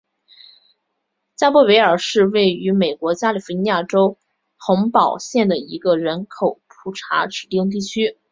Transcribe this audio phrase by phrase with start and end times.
[1.35, 4.17] 加伯维尔是位于美国加利福尼亚州
[4.57, 8.17] 洪堡县的一个人口普查指定地区。